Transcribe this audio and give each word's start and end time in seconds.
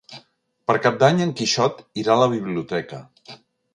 Per 0.69 0.75
Cap 0.85 0.95
d'Any 1.03 1.21
en 1.25 1.35
Quixot 1.41 1.85
irà 2.05 2.15
a 2.17 2.19
la 2.23 2.31
biblioteca. 2.35 3.03